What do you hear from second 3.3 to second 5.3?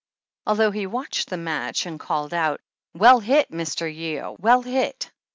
Mr. Yeo, well hit!"